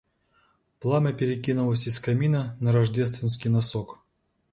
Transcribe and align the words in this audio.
Пламя 0.79 1.13
перекинулось 1.13 1.85
из 1.85 1.99
камина 1.99 2.57
на 2.59 2.71
рождественский 2.71 3.51
носок. 3.51 3.99